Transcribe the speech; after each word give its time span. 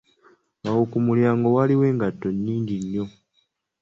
Awo 0.69 0.81
kumulyango 0.91 1.47
waliwo 1.55 1.83
engatto 1.91 2.27
nyinji 2.43 2.75
nnyo. 2.81 3.05